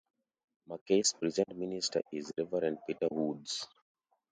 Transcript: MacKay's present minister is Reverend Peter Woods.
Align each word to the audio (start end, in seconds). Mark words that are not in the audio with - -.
MacKay's 0.67 1.13
present 1.13 1.55
minister 1.55 2.01
is 2.11 2.33
Reverend 2.35 2.79
Peter 2.87 3.07
Woods. 3.11 3.67